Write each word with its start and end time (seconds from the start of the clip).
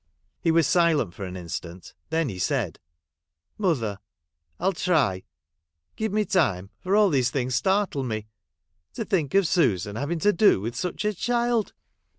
He 0.39 0.49
was 0.49 0.65
silent 0.65 1.13
for 1.13 1.25
an 1.25 1.37
instant; 1.37 1.93
then 2.09 2.27
he 2.27 2.39
said,' 2.39 2.79
Mother, 3.59 3.99
I 4.59 4.63
'11 4.63 4.75
try. 4.79 5.23
Give 5.95 6.11
me 6.11 6.25
time, 6.25 6.71
for 6.79 6.95
all 6.95 7.11
these 7.11 7.29
things 7.29 7.53
startle 7.53 8.01
me. 8.03 8.25
To 8.95 9.05
think 9.05 9.35
of 9.35 9.45
Susan 9.45 9.97
having 9.97 10.17
to 10.17 10.33
do 10.33 10.59
with 10.59 10.75
such 10.75 11.05
a 11.05 11.13
child 11.13 11.73